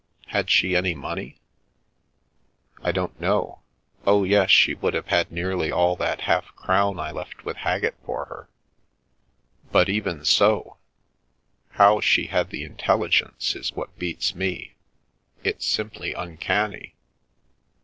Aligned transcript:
Had 0.29 0.49
she 0.49 0.75
any 0.75 0.95
money?"" 0.95 1.37
I 2.83 2.91
don't 2.91 3.21
know. 3.21 3.59
Oh, 4.03 4.23
yes, 4.23 4.49
she 4.49 4.73
would 4.73 4.95
have 4.95 5.09
had 5.09 5.31
ne 5.31 5.69
all 5.71 5.95
that 5.95 6.21
half 6.21 6.47
crown 6.55 6.99
I 6.99 7.11
left 7.11 7.45
with 7.45 7.57
Haggett 7.57 7.93
for 8.03 8.25
her. 8.25 9.83
even 9.85 10.25
so, 10.25 10.77
how 11.73 11.99
she 12.01 12.25
had 12.25 12.49
the 12.49 12.63
intelligence 12.63 13.55
is 13.55 13.73
what 13.73 13.95
beats 13.99 14.33
It's 15.43 15.67
simply 15.67 16.13
uncanny. 16.13 16.95